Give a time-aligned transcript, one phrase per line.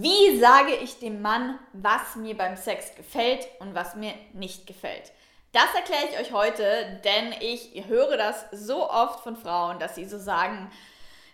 [0.00, 5.12] Wie sage ich dem Mann, was mir beim Sex gefällt und was mir nicht gefällt?
[5.52, 10.06] Das erkläre ich euch heute, denn ich höre das so oft von Frauen, dass sie
[10.06, 10.72] so sagen,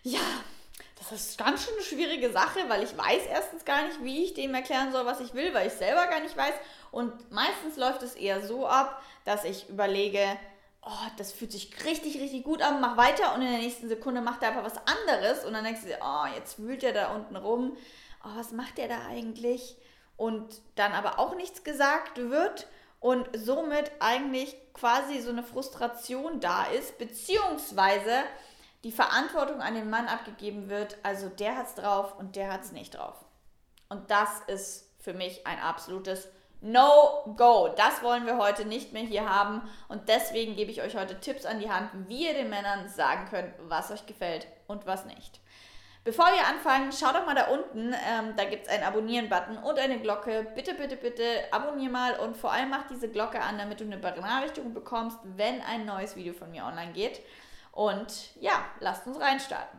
[0.03, 0.19] ja,
[0.99, 4.35] das ist ganz schön eine schwierige Sache, weil ich weiß erstens gar nicht, wie ich
[4.35, 6.55] dem erklären soll, was ich will, weil ich selber gar nicht weiß.
[6.91, 10.37] Und meistens läuft es eher so ab, dass ich überlege,
[10.83, 14.21] oh, das fühlt sich richtig, richtig gut an, mach weiter und in der nächsten Sekunde
[14.21, 17.15] macht er einfach was anderes und dann denkst du dir, oh, jetzt wühlt er da
[17.15, 17.77] unten rum
[18.29, 19.77] oh, was macht der da eigentlich?
[20.17, 22.67] Und dann aber auch nichts gesagt wird
[23.01, 28.25] und somit eigentlich quasi so eine Frustration da ist, beziehungsweise
[28.85, 32.97] die Verantwortung an den Mann abgegeben wird, also der hat's drauf und der hat's nicht
[32.97, 33.17] drauf.
[33.89, 36.29] Und das ist für mich ein absolutes
[36.61, 37.73] No-Go.
[37.77, 41.47] Das wollen wir heute nicht mehr hier haben und deswegen gebe ich euch heute Tipps
[41.47, 45.41] an die Hand, wie ihr den Männern sagen könnt, was euch gefällt und was nicht.
[46.09, 49.79] Bevor wir anfangen, schau doch mal da unten, ähm, da gibt es einen Abonnieren-Button und
[49.79, 50.47] eine Glocke.
[50.55, 53.99] Bitte, bitte, bitte abonnier mal und vor allem mach diese Glocke an, damit du eine
[53.99, 57.21] Benachrichtigung bekommst, wenn ein neues Video von mir online geht.
[57.73, 59.79] Und ja, lasst uns reinstarten.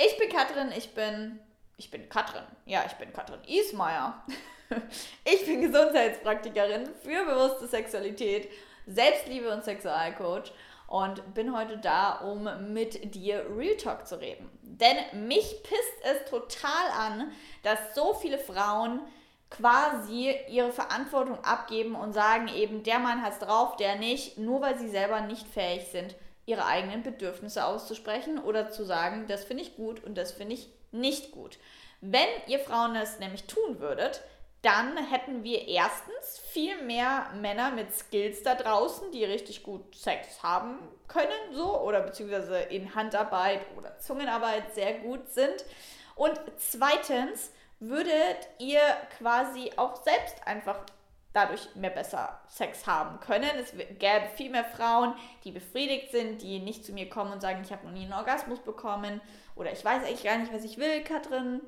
[0.00, 1.40] Ich bin Katrin, ich bin,
[1.76, 4.14] ich bin Katrin, ja, ich bin Katrin Ismaier.
[5.24, 8.48] ich bin Gesundheitspraktikerin für bewusste Sexualität,
[8.86, 10.52] Selbstliebe und Sexualcoach
[10.88, 14.50] und bin heute da, um mit dir Real Talk zu reden.
[14.62, 17.30] Denn mich pisst es total an,
[17.62, 19.00] dass so viele Frauen
[19.50, 24.78] quasi ihre Verantwortung abgeben und sagen eben, der Mann hat's drauf, der nicht, nur weil
[24.78, 26.14] sie selber nicht fähig sind,
[26.46, 30.68] ihre eigenen Bedürfnisse auszusprechen oder zu sagen, das finde ich gut und das finde ich
[30.90, 31.58] nicht gut.
[32.00, 34.22] Wenn ihr Frauen das nämlich tun würdet,
[34.62, 40.42] dann hätten wir erstens viel mehr Männer mit Skills da draußen, die richtig gut Sex
[40.42, 45.64] haben können, so, oder beziehungsweise in Handarbeit oder Zungenarbeit sehr gut sind.
[46.16, 48.80] Und zweitens würdet ihr
[49.16, 50.80] quasi auch selbst einfach
[51.32, 53.50] dadurch mehr besser Sex haben können.
[53.60, 55.14] Es gäbe viel mehr Frauen,
[55.44, 58.12] die befriedigt sind, die nicht zu mir kommen und sagen, ich habe noch nie einen
[58.12, 59.20] Orgasmus bekommen
[59.54, 61.60] oder ich weiß eigentlich gar nicht, was ich will, Katrin.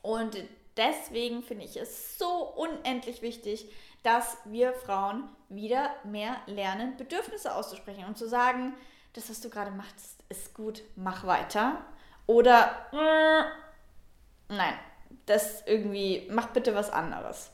[0.00, 0.36] Und
[0.76, 3.70] deswegen finde ich es so unendlich wichtig,
[4.02, 8.74] dass wir Frauen wieder mehr lernen, Bedürfnisse auszusprechen und zu sagen,
[9.14, 11.84] das, was du gerade machst, ist gut, mach weiter.
[12.26, 14.78] Oder mm, nein,
[15.26, 17.50] das irgendwie, mach bitte was anderes.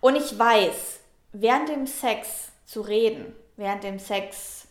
[0.00, 1.00] Und ich weiß,
[1.32, 4.68] während dem Sex zu reden, während dem Sex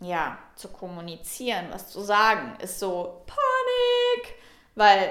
[0.00, 4.34] ja, zu kommunizieren, was zu sagen, ist so Panik,
[4.74, 5.10] weil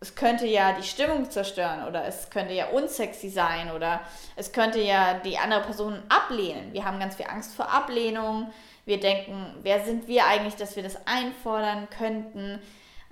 [0.00, 4.00] es könnte ja die Stimmung zerstören oder es könnte ja unsexy sein oder
[4.36, 6.72] es könnte ja die andere Person ablehnen.
[6.72, 8.52] Wir haben ganz viel Angst vor Ablehnung.
[8.84, 12.60] Wir denken, wer sind wir eigentlich, dass wir das einfordern könnten?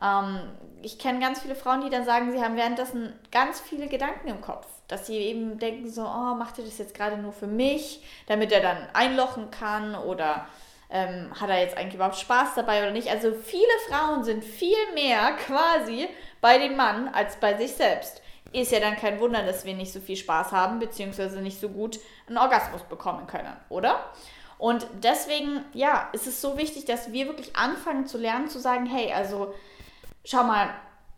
[0.01, 0.41] Ähm,
[0.83, 4.41] ich kenne ganz viele Frauen, die dann sagen, sie haben währenddessen ganz viele Gedanken im
[4.41, 4.67] Kopf.
[4.87, 8.53] Dass sie eben denken so, oh, macht er das jetzt gerade nur für mich, damit
[8.53, 10.47] er dann einlochen kann oder
[10.91, 13.09] ähm, hat er jetzt eigentlich überhaupt Spaß dabei oder nicht.
[13.09, 16.09] Also viele Frauen sind viel mehr quasi
[16.41, 18.23] bei dem Mann als bei sich selbst.
[18.53, 21.69] Ist ja dann kein Wunder, dass wir nicht so viel Spaß haben, beziehungsweise nicht so
[21.69, 21.99] gut
[22.29, 24.13] einen Orgasmus bekommen können, oder?
[24.59, 28.87] Und deswegen, ja, ist es so wichtig, dass wir wirklich anfangen zu lernen, zu sagen,
[28.87, 29.53] hey, also
[30.25, 30.71] schau mal,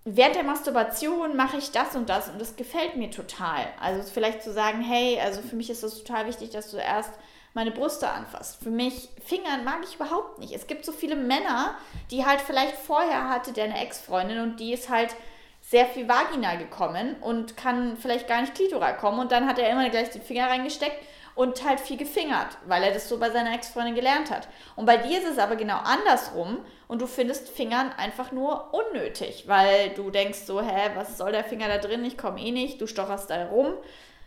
[0.04, 3.66] während der Masturbation mache ich das und das und das gefällt mir total.
[3.80, 7.12] Also vielleicht zu sagen, hey, also für mich ist es total wichtig, dass du erst
[7.54, 8.62] meine Brüste anfasst.
[8.62, 10.52] Für mich, Fingern mag ich überhaupt nicht.
[10.52, 11.76] Es gibt so viele Männer,
[12.10, 15.14] die halt vielleicht vorher hatte der eine Ex-Freundin und die ist halt
[15.60, 19.70] sehr viel Vagina gekommen und kann vielleicht gar nicht Klitoral kommen und dann hat er
[19.70, 20.96] immer gleich den Finger reingesteckt
[21.34, 24.48] und halt viel gefingert, weil er das so bei seiner Ex-Freundin gelernt hat.
[24.74, 29.44] Und bei dir ist es aber genau andersrum und du findest Fingern einfach nur unnötig,
[29.46, 32.04] weil du denkst so, hä, was soll der Finger da drin?
[32.04, 33.74] Ich komme eh nicht, du stocherst da rum.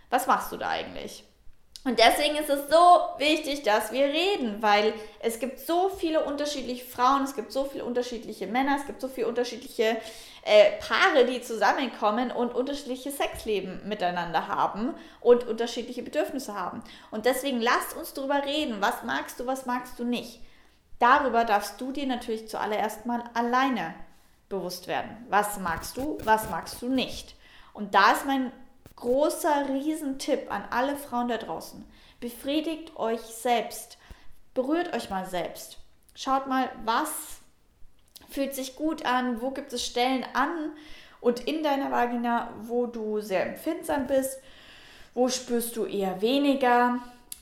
[0.09, 1.25] Was machst du da eigentlich?
[1.83, 6.85] Und deswegen ist es so wichtig, dass wir reden, weil es gibt so viele unterschiedliche
[6.85, 9.97] Frauen, es gibt so viele unterschiedliche Männer, es gibt so viele unterschiedliche
[10.43, 16.83] äh, Paare, die zusammenkommen und unterschiedliche Sexleben miteinander haben und unterschiedliche Bedürfnisse haben.
[17.09, 20.39] Und deswegen lasst uns darüber reden, was magst du, was magst du nicht.
[20.99, 23.95] Darüber darfst du dir natürlich zuallererst mal alleine
[24.49, 25.25] bewusst werden.
[25.29, 27.35] Was magst du, was magst du nicht.
[27.73, 28.51] Und da ist mein
[28.95, 31.85] großer Riesentipp an alle Frauen da draußen.
[32.19, 33.97] Befriedigt euch selbst.
[34.53, 35.77] Berührt euch mal selbst.
[36.13, 37.09] Schaut mal, was
[38.29, 40.71] fühlt sich gut an, wo gibt es Stellen an
[41.19, 44.39] und in deiner Vagina, wo du sehr empfindsam bist,
[45.13, 46.99] wo spürst du eher weniger.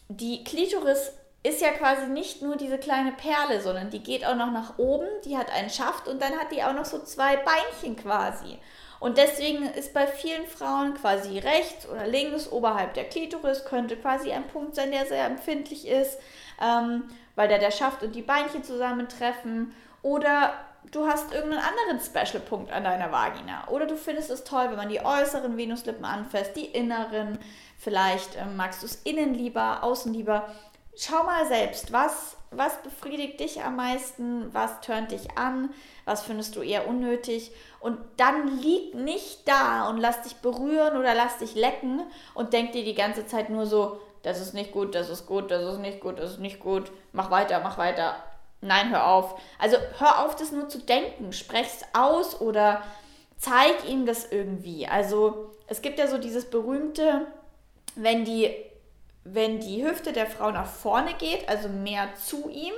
[0.07, 1.13] Die Klitoris
[1.43, 5.07] ist ja quasi nicht nur diese kleine Perle, sondern die geht auch noch nach oben,
[5.23, 8.59] die hat einen Schaft und dann hat die auch noch so zwei Beinchen quasi.
[8.99, 14.31] Und deswegen ist bei vielen Frauen quasi rechts oder links oberhalb der Klitoris könnte quasi
[14.31, 16.19] ein Punkt sein, der sehr empfindlich ist,
[16.61, 17.03] ähm,
[17.35, 19.73] weil da der Schaft und die Beinchen zusammentreffen.
[20.01, 20.53] Oder
[20.91, 23.67] du hast irgendeinen anderen Special-Punkt an deiner Vagina.
[23.69, 27.39] Oder du findest es toll, wenn man die äußeren Venuslippen anfasst, die inneren.
[27.77, 30.49] Vielleicht ähm, magst du es innen lieber, außen lieber.
[30.97, 35.69] Schau mal selbst, was, was befriedigt dich am meisten, was tönt dich an,
[36.05, 37.51] was findest du eher unnötig.
[37.79, 42.01] Und dann lieg nicht da und lass dich berühren oder lass dich lecken
[42.33, 45.51] und denk dir die ganze Zeit nur so, das ist nicht gut, das ist gut,
[45.51, 48.15] das ist nicht gut, das ist nicht gut, mach weiter, mach weiter.
[48.61, 49.39] Nein, hör auf.
[49.57, 51.31] Also hör auf, das nur zu denken.
[51.31, 52.81] Sprech's aus oder
[53.37, 54.85] zeig ihm das irgendwie.
[54.87, 57.27] Also es gibt ja so dieses berühmte,
[57.95, 58.53] wenn die,
[59.23, 62.73] wenn die Hüfte der Frau nach vorne geht, also mehr zu ihm,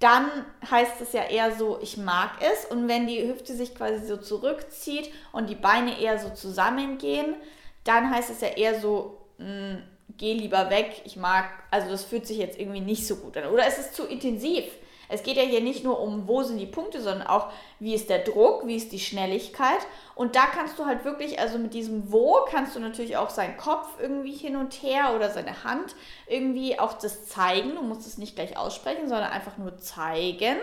[0.00, 0.26] dann
[0.70, 2.66] heißt es ja eher so, ich mag es.
[2.66, 7.36] Und wenn die Hüfte sich quasi so zurückzieht und die Beine eher so zusammengehen,
[7.84, 9.82] dann heißt es ja eher so, mh, hm,
[10.16, 13.46] geh lieber weg, ich mag, also das fühlt sich jetzt irgendwie nicht so gut an.
[13.46, 14.64] Oder es ist zu intensiv.
[15.08, 18.10] Es geht ja hier nicht nur um, wo sind die Punkte, sondern auch, wie ist
[18.10, 19.80] der Druck, wie ist die Schnelligkeit.
[20.14, 23.56] Und da kannst du halt wirklich, also mit diesem Wo kannst du natürlich auch seinen
[23.56, 25.94] Kopf irgendwie hin und her oder seine Hand
[26.26, 27.74] irgendwie auch das zeigen.
[27.74, 30.56] Du musst es nicht gleich aussprechen, sondern einfach nur zeigen.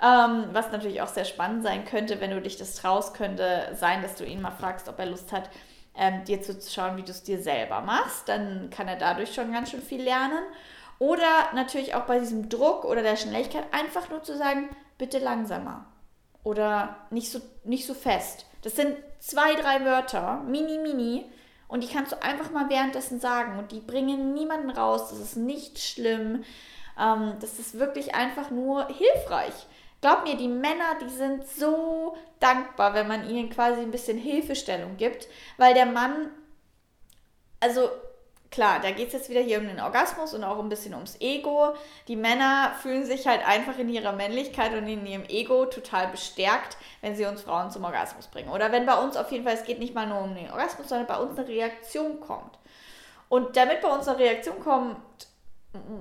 [0.00, 4.00] Ähm, was natürlich auch sehr spannend sein könnte, wenn du dich das traust, könnte sein,
[4.02, 5.50] dass du ihn mal fragst, ob er Lust hat,
[5.96, 8.28] ähm, dir zu schauen, wie du es dir selber machst.
[8.28, 10.44] Dann kann er dadurch schon ganz schön viel lernen.
[10.98, 14.68] Oder natürlich auch bei diesem Druck oder der Schnelligkeit einfach nur zu sagen,
[14.98, 15.86] bitte langsamer.
[16.42, 18.46] Oder nicht so, nicht so fest.
[18.62, 21.24] Das sind zwei, drei Wörter, mini, mini.
[21.68, 23.58] Und die kannst du einfach mal währenddessen sagen.
[23.58, 25.10] Und die bringen niemanden raus.
[25.10, 26.44] Das ist nicht schlimm.
[26.98, 29.54] Ähm, das ist wirklich einfach nur hilfreich.
[30.00, 34.96] Glaub mir, die Männer, die sind so dankbar, wenn man ihnen quasi ein bisschen Hilfestellung
[34.96, 35.28] gibt.
[35.58, 36.30] Weil der Mann,
[37.60, 37.90] also
[38.50, 41.20] klar, da geht es jetzt wieder hier um den Orgasmus und auch ein bisschen ums
[41.20, 41.74] Ego.
[42.08, 46.76] Die Männer fühlen sich halt einfach in ihrer Männlichkeit und in ihrem Ego total bestärkt,
[47.00, 48.50] wenn sie uns Frauen zum Orgasmus bringen.
[48.50, 50.88] Oder wenn bei uns auf jeden Fall, es geht nicht mal nur um den Orgasmus,
[50.88, 52.58] sondern bei uns eine Reaktion kommt.
[53.28, 54.96] Und damit bei uns eine Reaktion kommt,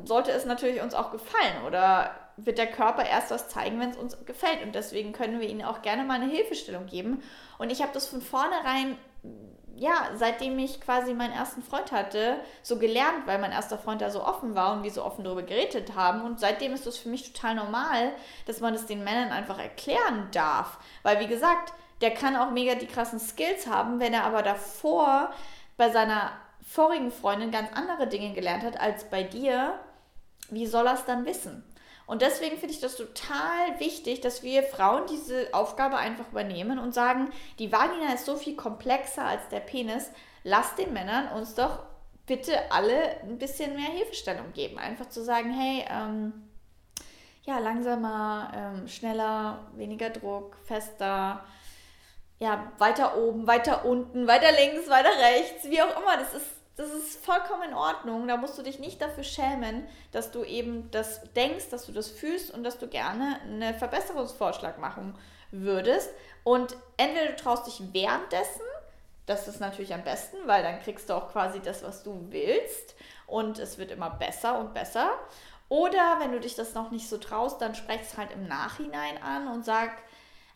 [0.05, 3.97] sollte es natürlich uns auch gefallen oder wird der Körper erst was zeigen, wenn es
[3.97, 4.63] uns gefällt.
[4.63, 7.21] Und deswegen können wir ihnen auch gerne mal eine Hilfestellung geben.
[7.57, 8.97] Und ich habe das von vornherein
[9.77, 14.09] ja, seitdem ich quasi meinen ersten Freund hatte, so gelernt, weil mein erster Freund da
[14.09, 16.21] so offen war und wir so offen darüber geredet haben.
[16.21, 18.11] Und seitdem ist das für mich total normal,
[18.45, 20.79] dass man das den Männern einfach erklären darf.
[21.03, 25.31] Weil, wie gesagt, der kann auch mega die krassen Skills haben, wenn er aber davor
[25.77, 26.31] bei seiner
[26.65, 29.79] vorigen Freundin ganz andere Dinge gelernt hat als bei dir.
[30.49, 31.63] Wie soll er es dann wissen?
[32.07, 36.93] Und deswegen finde ich das total wichtig, dass wir Frauen diese Aufgabe einfach übernehmen und
[36.93, 40.09] sagen, die Vagina ist so viel komplexer als der Penis.
[40.43, 41.83] Lasst den Männern uns doch
[42.25, 44.79] bitte alle ein bisschen mehr Hilfestellung geben.
[44.79, 46.33] Einfach zu sagen, hey, ähm,
[47.43, 51.43] ja, langsamer, ähm, schneller, weniger Druck, fester,
[52.39, 56.15] ja, weiter oben, weiter unten, weiter links, weiter rechts, wie auch immer.
[56.17, 58.27] Das ist das ist vollkommen in Ordnung.
[58.27, 62.09] Da musst du dich nicht dafür schämen, dass du eben das denkst, dass du das
[62.09, 65.17] fühlst und dass du gerne einen Verbesserungsvorschlag machen
[65.51, 66.11] würdest.
[66.43, 68.61] Und entweder du traust dich währenddessen,
[69.25, 72.95] das ist natürlich am besten, weil dann kriegst du auch quasi das, was du willst
[73.25, 75.09] und es wird immer besser und besser.
[75.69, 79.49] Oder wenn du dich das noch nicht so traust, dann sprechst halt im Nachhinein an
[79.49, 79.91] und sag,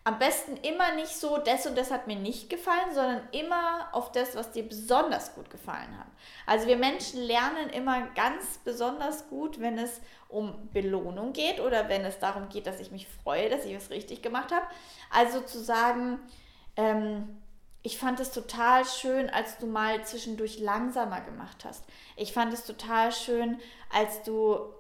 [0.04, 4.12] am besten immer nicht so, das und das hat mir nicht gefallen, sondern immer auf
[4.12, 6.08] das, was dir besonders gut gefallen hat.
[6.48, 12.04] Also wir Menschen lernen immer ganz besonders gut, wenn es um Belohnung geht oder wenn
[12.04, 14.66] es darum geht, dass ich mich freue, dass ich was richtig gemacht habe.
[15.12, 16.20] Also zu sagen,
[16.78, 17.42] ähm,
[17.84, 21.84] ich fand es total schön, als du mal zwischendurch langsamer gemacht hast.
[22.16, 23.60] Ich fand es total schön,
[23.92, 24.74] als du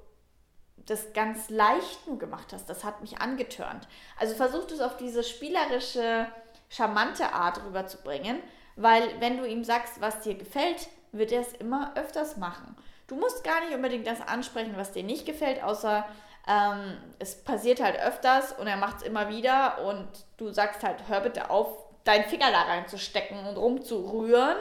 [0.91, 2.69] das ganz leicht nur gemacht hast.
[2.69, 3.87] Das hat mich angetörnt.
[4.19, 6.27] Also versuch es auf diese spielerische,
[6.69, 8.37] charmante Art rüberzubringen,
[8.75, 12.75] weil wenn du ihm sagst, was dir gefällt, wird er es immer öfters machen.
[13.07, 16.05] Du musst gar nicht unbedingt das ansprechen, was dir nicht gefällt, außer
[16.47, 20.07] ähm, es passiert halt öfters und er macht es immer wieder und
[20.37, 21.67] du sagst halt, hör bitte auf,
[22.03, 24.57] deinen Finger da reinzustecken und rumzurühren.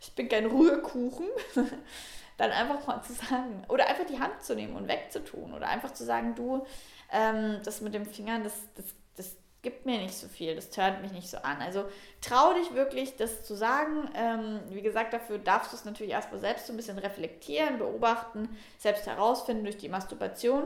[0.00, 1.26] Ich bin kein Rührkuchen.
[2.36, 5.92] dann einfach mal zu sagen, oder einfach die Hand zu nehmen und wegzutun, oder einfach
[5.92, 6.66] zu sagen, du,
[7.12, 8.86] ähm, das mit dem Fingern, das, das,
[9.16, 11.60] das gibt mir nicht so viel, das hört mich nicht so an.
[11.60, 11.84] Also
[12.20, 14.10] trau dich wirklich, das zu sagen.
[14.14, 18.48] Ähm, wie gesagt, dafür darfst du es natürlich erstmal selbst so ein bisschen reflektieren, beobachten,
[18.78, 20.64] selbst herausfinden durch die Masturbation.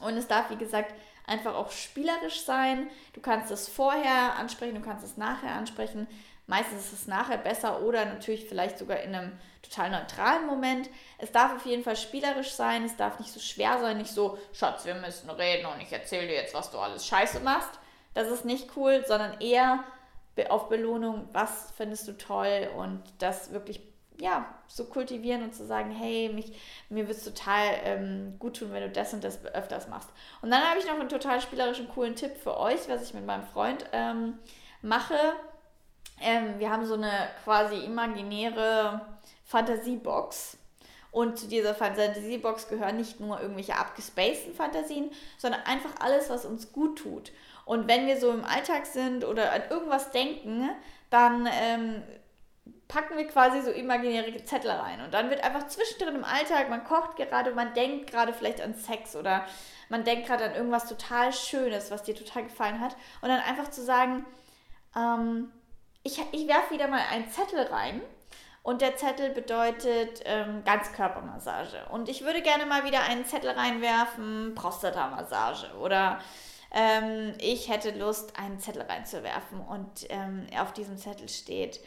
[0.00, 0.94] Und es darf, wie gesagt,
[1.26, 2.88] einfach auch spielerisch sein.
[3.12, 6.06] Du kannst es vorher ansprechen, du kannst es nachher ansprechen.
[6.46, 9.32] Meistens ist es nachher besser oder natürlich vielleicht sogar in einem
[9.62, 10.90] total neutralen Moment.
[11.18, 14.38] Es darf auf jeden Fall spielerisch sein, es darf nicht so schwer sein, nicht so,
[14.52, 17.70] Schatz, wir müssen reden und ich erzähle dir jetzt, was du alles scheiße machst.
[18.12, 19.84] Das ist nicht cool, sondern eher
[20.50, 23.80] auf Belohnung, was findest du toll und das wirklich
[24.18, 26.52] ja, so kultivieren und zu sagen, hey, mich,
[26.88, 30.08] mir wird es total ähm, gut tun, wenn du das und das öfters machst.
[30.40, 33.26] Und dann habe ich noch einen total spielerischen, coolen Tipp für euch, was ich mit
[33.26, 34.38] meinem Freund ähm,
[34.82, 35.16] mache.
[36.20, 39.00] Ähm, wir haben so eine quasi imaginäre
[39.44, 40.58] Fantasiebox.
[41.10, 46.72] Und zu dieser Fantasiebox gehören nicht nur irgendwelche abgespaceden Fantasien, sondern einfach alles, was uns
[46.72, 47.30] gut tut.
[47.64, 50.70] Und wenn wir so im Alltag sind oder an irgendwas denken,
[51.10, 52.02] dann ähm,
[52.88, 55.00] packen wir quasi so imaginäre Zettel rein.
[55.00, 58.74] Und dann wird einfach zwischendrin im Alltag, man kocht gerade, man denkt gerade vielleicht an
[58.74, 59.44] Sex oder
[59.88, 62.96] man denkt gerade an irgendwas total Schönes, was dir total gefallen hat.
[63.22, 64.26] Und dann einfach zu sagen,
[64.96, 65.52] ähm,
[66.04, 68.00] ich, ich werfe wieder mal einen Zettel rein.
[68.62, 71.84] Und der Zettel bedeutet ähm, Ganzkörpermassage.
[71.90, 75.76] Und ich würde gerne mal wieder einen Zettel reinwerfen, Prostatamassage.
[75.78, 76.18] Oder
[76.70, 79.60] ähm, ich hätte Lust, einen Zettel reinzuwerfen.
[79.60, 81.78] Und ähm, auf diesem Zettel steht,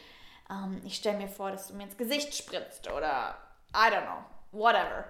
[0.52, 3.36] ähm, ich stelle mir vor, dass du mir ins Gesicht spritzt oder
[3.74, 5.06] I don't know, whatever.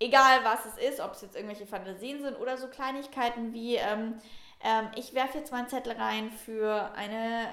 [0.00, 4.18] Egal was es ist, ob es jetzt irgendwelche Fantasien sind oder so Kleinigkeiten wie, ähm,
[4.64, 7.48] ähm, ich werfe jetzt meinen Zettel rein für eine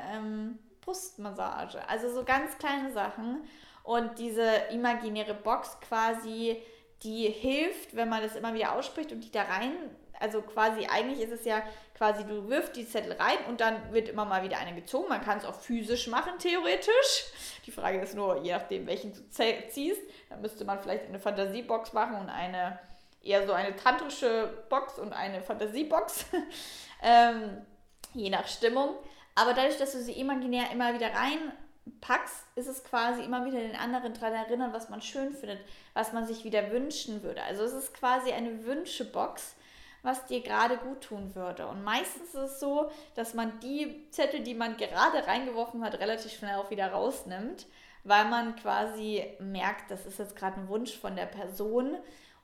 [0.89, 1.87] Brustmassage.
[1.87, 3.43] Also so ganz kleine Sachen.
[3.83, 6.61] Und diese imaginäre Box quasi,
[7.03, 9.73] die hilft, wenn man das immer wieder ausspricht und die da rein
[10.19, 11.63] also quasi, eigentlich ist es ja
[11.97, 15.07] quasi, du wirfst die Zettel rein und dann wird immer mal wieder eine gezogen.
[15.07, 17.31] Man kann es auch physisch machen, theoretisch.
[17.65, 21.93] Die Frage ist nur, je nachdem, welchen du ziehst, dann müsste man vielleicht eine Fantasiebox
[21.93, 22.79] machen und eine,
[23.23, 26.25] eher so eine tantrische Box und eine Fantasiebox.
[27.01, 27.65] ähm,
[28.13, 28.95] je nach Stimmung.
[29.39, 33.77] Aber dadurch, dass du sie imaginär immer wieder reinpackst, ist es quasi immer wieder den
[33.77, 35.61] anderen daran erinnern, was man schön findet,
[35.93, 37.41] was man sich wieder wünschen würde.
[37.43, 39.55] Also es ist quasi eine Wünschebox,
[40.03, 41.67] was dir gerade gut tun würde.
[41.67, 46.33] Und meistens ist es so, dass man die Zettel, die man gerade reingeworfen hat, relativ
[46.33, 47.65] schnell auch wieder rausnimmt,
[48.03, 51.95] weil man quasi merkt, das ist jetzt gerade ein Wunsch von der Person.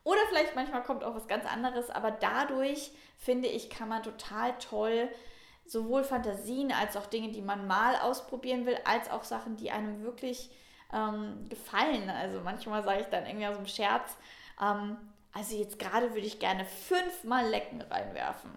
[0.05, 4.57] Oder vielleicht manchmal kommt auch was ganz anderes, aber dadurch finde ich, kann man total
[4.59, 5.09] toll
[5.65, 10.03] sowohl Fantasien als auch Dinge, die man mal ausprobieren will, als auch Sachen, die einem
[10.03, 10.49] wirklich
[10.93, 12.09] ähm, gefallen.
[12.09, 14.15] Also manchmal sage ich dann irgendwie aus dem Scherz,
[14.61, 14.97] ähm,
[15.33, 18.51] also jetzt gerade würde ich gerne fünfmal Lecken reinwerfen.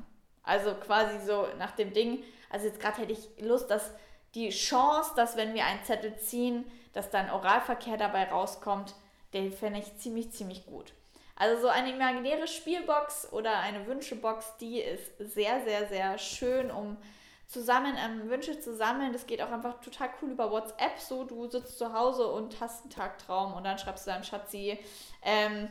[0.45, 3.91] Also quasi so nach dem Ding, also jetzt gerade hätte ich Lust, dass
[4.35, 8.95] die Chance, dass wenn wir einen Zettel ziehen, dass dann Oralverkehr dabei rauskommt,
[9.35, 10.95] den fände ich ziemlich, ziemlich gut.
[11.41, 16.97] Also so eine imaginäre Spielbox oder eine Wünschebox, die ist sehr, sehr, sehr schön, um
[17.47, 19.13] zusammen ähm, Wünsche zu sammeln.
[19.13, 20.99] Das geht auch einfach total cool über WhatsApp.
[20.99, 24.79] So, du sitzt zu Hause und hast einen Tagtraum und dann schreibst du deinem Schatzi,
[25.23, 25.71] ähm,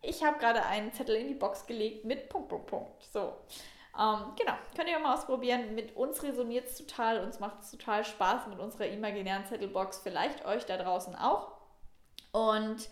[0.00, 3.04] ich habe gerade einen Zettel in die Box gelegt mit Punkt, Punkt, Punkt.
[3.04, 3.34] So.
[3.98, 5.74] Ähm, genau, könnt ihr mal ausprobieren.
[5.74, 9.98] Mit uns resoniert es total, uns macht es total Spaß mit unserer imaginären Zettelbox.
[9.98, 11.52] Vielleicht euch da draußen auch.
[12.32, 12.88] Und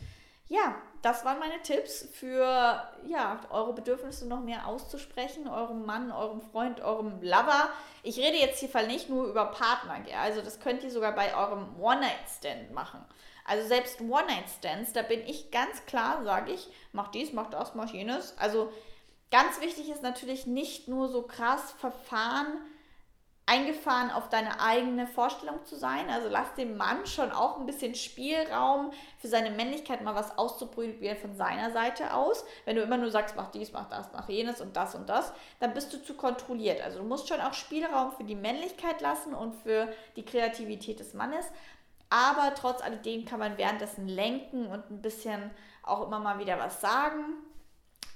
[0.48, 6.40] ja, das waren meine Tipps für ja, eure Bedürfnisse noch mehr auszusprechen, eurem Mann, eurem
[6.40, 7.70] Freund, eurem Lover.
[8.02, 11.78] Ich rede jetzt hier nicht nur über Partner, also das könnt ihr sogar bei eurem
[11.80, 13.04] One-Night-Stand machen.
[13.44, 17.92] Also selbst One-Night-Stands, da bin ich ganz klar, sage ich, mach dies, mach das, mach
[17.92, 18.36] jenes.
[18.38, 18.72] Also
[19.30, 22.58] ganz wichtig ist natürlich nicht nur so krass verfahren,
[23.48, 26.10] eingefahren auf deine eigene Vorstellung zu sein.
[26.10, 31.16] Also lass dem Mann schon auch ein bisschen Spielraum für seine Männlichkeit mal was auszuprobieren
[31.16, 32.44] von seiner Seite aus.
[32.66, 35.32] Wenn du immer nur sagst, mach dies, mach das, mach jenes und das und das,
[35.60, 36.82] dann bist du zu kontrolliert.
[36.82, 41.14] Also du musst schon auch Spielraum für die Männlichkeit lassen und für die Kreativität des
[41.14, 41.46] Mannes.
[42.10, 45.50] Aber trotz alledem kann man währenddessen lenken und ein bisschen
[45.82, 47.24] auch immer mal wieder was sagen.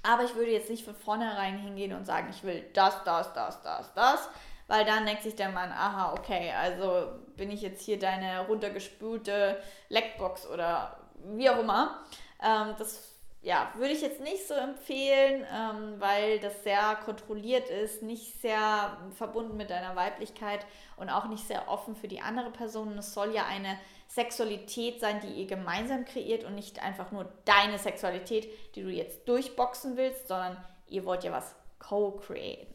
[0.03, 3.63] Aber ich würde jetzt nicht von vornherein hingehen und sagen, ich will das, das, das,
[3.63, 4.29] das, das,
[4.73, 9.61] weil dann denkt sich der Mann, aha, okay, also bin ich jetzt hier deine runtergespülte
[9.89, 10.97] Leckbox oder
[11.35, 12.03] wie auch immer.
[12.43, 13.13] Ähm, das
[13.43, 18.97] ja, würde ich jetzt nicht so empfehlen, ähm, weil das sehr kontrolliert ist, nicht sehr
[19.15, 20.65] verbunden mit deiner Weiblichkeit
[20.97, 22.97] und auch nicht sehr offen für die andere Person.
[22.97, 23.77] Es soll ja eine
[24.07, 29.29] Sexualität sein, die ihr gemeinsam kreiert und nicht einfach nur deine Sexualität, die du jetzt
[29.29, 32.72] durchboxen willst, sondern ihr wollt ja was co-createn.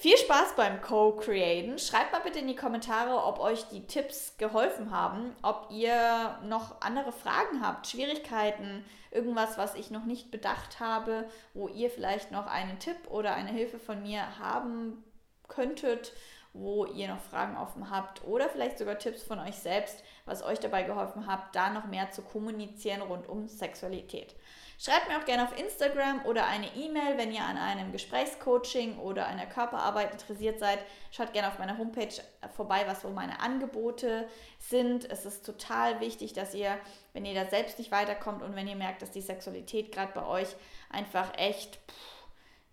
[0.00, 1.78] Viel Spaß beim Co-Createn.
[1.78, 6.80] Schreibt mal bitte in die Kommentare, ob euch die Tipps geholfen haben, ob ihr noch
[6.80, 12.46] andere Fragen habt, Schwierigkeiten, irgendwas, was ich noch nicht bedacht habe, wo ihr vielleicht noch
[12.46, 15.04] einen Tipp oder eine Hilfe von mir haben
[15.48, 16.14] könntet,
[16.54, 20.60] wo ihr noch Fragen offen habt oder vielleicht sogar Tipps von euch selbst, was euch
[20.60, 24.34] dabei geholfen hat, da noch mehr zu kommunizieren rund um Sexualität.
[24.82, 29.26] Schreibt mir auch gerne auf Instagram oder eine E-Mail, wenn ihr an einem Gesprächscoaching oder
[29.26, 30.78] einer Körperarbeit interessiert seid.
[31.10, 32.14] Schaut gerne auf meiner Homepage
[32.56, 34.26] vorbei, was so meine Angebote
[34.58, 35.04] sind.
[35.10, 36.78] Es ist total wichtig, dass ihr,
[37.12, 40.24] wenn ihr da selbst nicht weiterkommt und wenn ihr merkt, dass die Sexualität gerade bei
[40.24, 40.48] euch
[40.88, 41.78] einfach echt,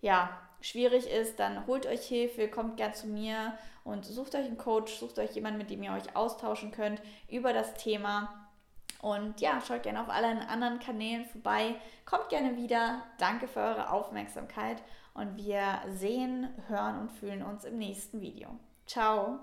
[0.00, 0.30] ja,
[0.62, 4.94] schwierig ist, dann holt euch Hilfe, kommt gern zu mir und sucht euch einen Coach,
[4.94, 8.47] sucht euch jemanden, mit dem ihr euch austauschen könnt über das Thema.
[9.00, 11.76] Und ja, schaut gerne auf allen anderen Kanälen vorbei.
[12.04, 13.02] Kommt gerne wieder.
[13.18, 14.82] Danke für eure Aufmerksamkeit
[15.14, 18.48] und wir sehen, hören und fühlen uns im nächsten Video.
[18.86, 19.40] Ciao!